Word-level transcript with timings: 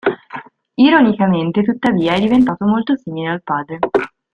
Ironicamente 0.77 1.61
tuttavia 1.61 2.15
è 2.15 2.19
diventato 2.19 2.65
molto 2.65 2.95
simile 2.95 3.29
al 3.29 3.43
padre. 3.43 3.77